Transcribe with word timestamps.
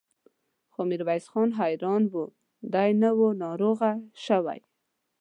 خو 0.73 0.81
ميرويس 0.89 1.25
خان 1.31 1.49
حيران 1.59 2.03
و، 2.11 2.13
دی 2.73 2.91
نه 3.01 3.11
و 3.17 3.19
ناروغه 3.41 3.91
شوی. 4.23 4.59